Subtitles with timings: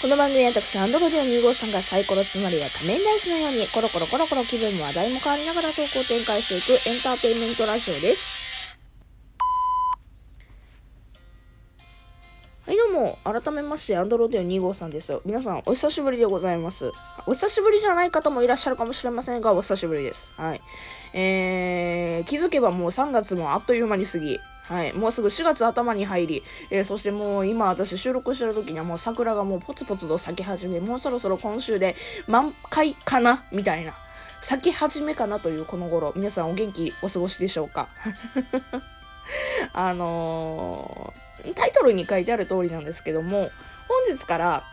[0.00, 8.42] この番組は私、アンドロデオ2号さんがサイコロつまりは多面ダイスのように、コロコロコロコロ気分も話題も変わりながら投稿を展開していくエンターテインメントラジオです。
[12.66, 15.20] はい、どうも、改めまして、アンドロデオ2号さんですよ。
[15.26, 16.90] 皆さん、お久しぶりでございます。
[17.26, 20.32] お久しぶりじゃない方もいらっしゃるかもしれませんが、お久しぶりです。
[20.38, 20.62] はい。
[21.12, 24.40] えー、気づけばもう3月もあっという間に過ぎ、
[24.70, 24.92] はい。
[24.92, 31.96] もうすぐ4月頭に入り、えー、そしてもう今私収録してる時にはもう桜がもうポツポツと咲き始め、もうそろそろ今週で
[32.28, 33.92] 満開かなみたいな。
[34.40, 37.88] 咲き始めかなというこの頃、皆さんお元気お過ごしでしょうか？
[39.74, 43.50] あのー、タイトルに書いてある通りなんですけども、
[43.88, 44.64] 本日から、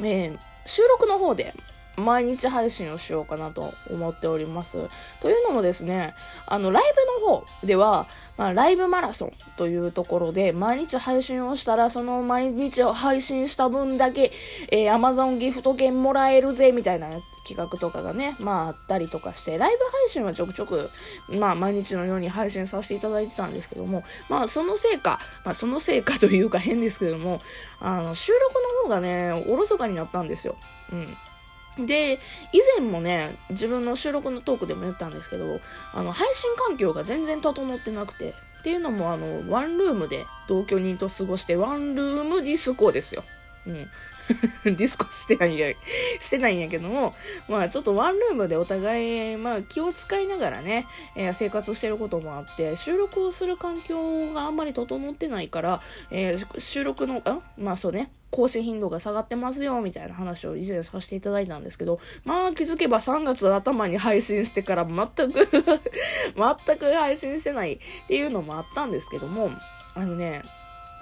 [0.00, 1.54] えー、収録の方で
[1.96, 4.88] 毎日配信をしようかなと思っております。
[5.20, 6.14] というのもですね、
[6.46, 6.82] あの、ライ
[7.20, 14.30] ブの方では、まあ、ライブマラソンというところで、毎日配信をしたら、その毎日を配信した分だけ、
[14.72, 17.08] えー、Amazon ギフト券もらえるぜ、みたいな
[17.46, 20.90] 企画とかがね、まあ、あったりとかして、ライブ配信はちょくちょく、
[21.38, 27.40] まあ、毎日のように配信させていただいてたんですけども、まあ、そのせいか、まあ、そのせいかというか変ですけども、
[27.80, 30.56] あの、収録の方がね、おろそかになったんですよ。
[30.92, 31.16] うん。
[31.78, 32.20] で、
[32.52, 35.60] 以前もね、自分の収録のトークでも言ったんですけど、
[35.92, 43.24] あの、配信環境が全然整ってなくて、っていうのも、あの、ワンルームで同居人と過ごして、ワンルームディスコですよ。
[43.66, 43.88] うん。
[44.64, 45.72] ディスコしてないんや、
[46.18, 47.14] してないんやけども、
[47.48, 57.22] まあちょっとワンルームでお互い、まあ気を使いながらね、えー、生活してることもあって、収録をする環境があんまり整ってないから、えー、収録の、ん
[57.58, 65.48] まあそうね、更新頻度が下がってますよ、みたいな話を以前させていただいたんですけど、まあ気づけば3月頭に配信してから全く
[66.34, 69.50] 全く配信してないっていうのもあったんですけども、
[69.94, 70.42] あのね、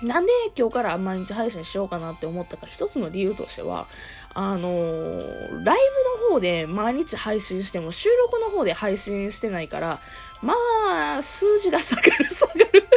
[0.02, 3.86] なんで今日から毎日配信しようかなって思ったか一つの理由としては、
[4.34, 5.76] あのー、ライ
[6.18, 10.00] ブの方で毎日配信しても収録の方で配信してないから、
[10.42, 10.54] ま
[11.18, 12.88] あ、数字が下がる下がる。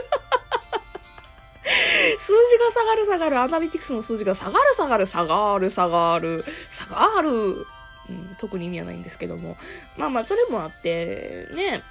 [2.18, 7.66] 数字が下がる下がる、アナリティクスの数字が下がる下がる下がる下がる下がる。
[8.08, 9.58] うん、特に意味はないんですけども。
[9.98, 11.84] まあまあ、それもあって、ね、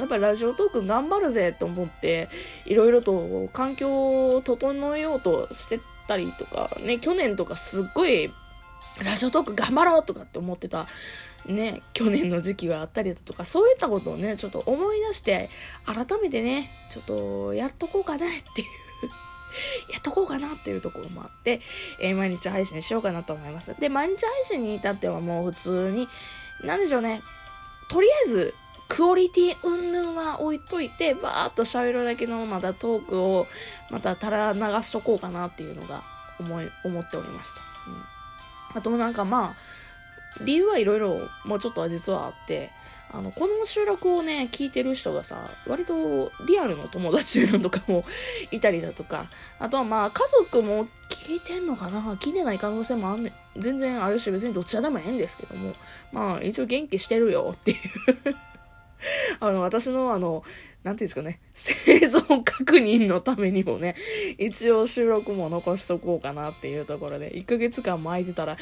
[0.00, 2.28] やっぱりラジオトーク頑張るぜと思って、
[2.64, 8.32] いろいろと環境を整えようとしてたりとか、ね、去年とかすっごい、
[9.04, 10.86] ラジオトーク頑張ろうとかって思ってた、
[11.46, 15.50] ね、去年の時期があったりだとか、そういったことをね、ちょっと思い出して、
[15.84, 18.68] 改めてね、ちょっとやっとこうかなっていう。
[19.92, 21.60] やっとこうかなっていうところもあって、
[22.00, 23.74] えー、毎日配信しようかなと思います。
[23.80, 26.08] で、毎日配信に至ってはもう普通に、
[26.62, 27.20] なんでしょうね、
[27.88, 28.54] とりあえず、
[28.90, 33.46] クオリティ云々は置いといて、バーっと喋るだけのまたトークを
[33.88, 36.02] またたら流しとこうかなっていうのが
[36.40, 37.60] 思い、思っておりますと。
[38.72, 39.54] うん、あともなんかまあ、
[40.44, 42.70] 理由はいろいろもうちょっとは実はあって、
[43.12, 48.04] あの、この収録をね、聞いてる人がさ、割とリアルの友達のとかも
[48.50, 49.26] いたりだとか、
[49.60, 52.00] あとはまあ家族も聞いてんのかな？
[52.14, 55.74] 聞いてない可能性もあんね全然あるし別にどっちでもええんですけども、
[56.12, 57.78] まあ一応元気してるよっていう。
[59.40, 60.42] あの、私のあの、
[60.82, 63.94] なんていうんですかね、 生存確認のためにもね、
[64.38, 68.56] 一応収録も残しとこうかなっていうところで、1ヶ月間も空いてたら、え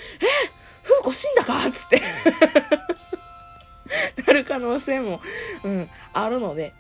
[0.83, 2.01] 風子死んだかつって
[4.27, 5.21] なる可能性も、
[5.65, 6.73] うん、あるので、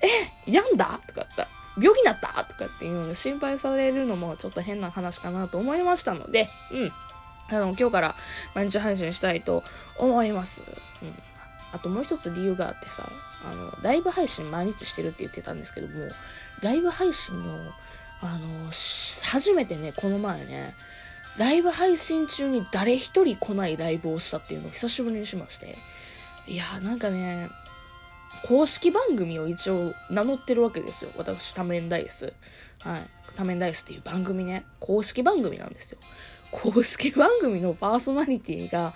[0.46, 1.00] え病んだ？
[1.06, 1.46] とかって、
[1.80, 2.44] 病気になった？
[2.44, 6.92] とかっていうので心配されるのもちょっと変な話かなと思いましたので、うん。
[7.50, 8.14] あの、今日から
[8.54, 9.64] 毎日配信したいと
[9.96, 10.62] 思います。
[11.02, 11.14] うん。
[11.72, 13.08] あともう一つ理由があってさ、
[13.44, 16.08] あの、ライブ配信毎日してるって言ってたんですけども、
[16.62, 17.54] ライブ配信の、
[18.20, 20.74] あの、初めてね、この前ね、
[21.38, 25.76] ライブ配信中に誰一人来ないライブをしたっていうのを久しぶりにしまして、
[26.46, 27.48] いやーなんかね、
[28.44, 31.10] 公式番組を一応名乗ってるわけですよ。
[31.16, 32.32] 私、タメンダイス。
[32.80, 33.02] はい。
[33.36, 35.98] タメンダイスっていう番組ね、公式番組なんですよ。
[36.50, 38.94] 公式番組のパーソナリティが、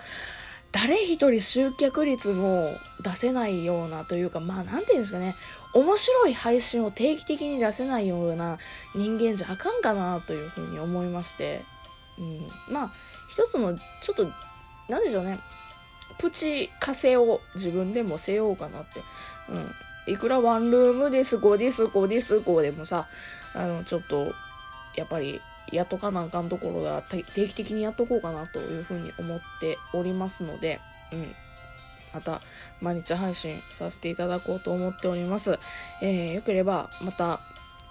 [0.73, 5.37] 誰一人集客率も出せないようなというか、まあなんていうんですかね、
[5.75, 8.59] 面白い配信を定期的に出せないような
[8.95, 11.63] 人間じゃあかんかなというふうに思いまして、
[12.19, 12.93] うん、まあ
[13.29, 14.27] 一つのちょっと、
[14.89, 15.39] なんでしょうね、
[16.19, 19.01] プチ稼を自分でもせようかなって。
[19.49, 19.71] うん。
[20.07, 23.07] いくらワンルームです、5ディス、5ディス、5でもさ、
[23.55, 24.33] あの、ちょっと、
[24.97, 30.81] やっぱり、やっとかなあかんところが定期的にやっとこうかなというふうに思っておりますので、
[31.13, 31.27] うん。
[32.13, 32.43] また、
[32.81, 35.59] 毎日配信させていただこうと思っております。
[36.03, 37.41] えー、よければ、また、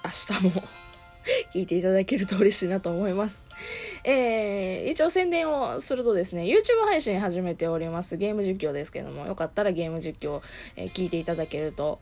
[0.03, 0.63] 明日も
[1.53, 3.45] 聞いていただけると嬉しいなと思います。
[4.03, 10.41] えー、一応宣伝をするとですね、YouTube 配信始めておりますゲーム実況ですけども、よかったらゲーム実況、
[10.75, 12.00] えー、聞いていただけると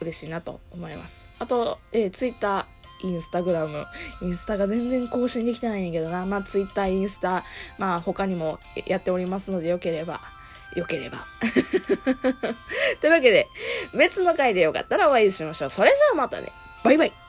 [0.00, 1.26] 嬉しいなと思います。
[1.38, 2.66] あと、えー、Twitter、
[3.00, 3.86] インスタグラム。
[4.20, 6.26] インスタが全然更新できてないんやけどな。
[6.26, 7.44] まあ、ツイッター、インスタ、
[7.78, 10.20] まあ、他にもやっておりますので、よければ、
[10.74, 11.18] よければ。
[13.00, 13.48] というわけで、
[13.94, 15.70] 別の回でよかったらお会いしましょう。
[15.70, 16.52] それじゃあまたね。
[16.84, 17.27] バイバイ。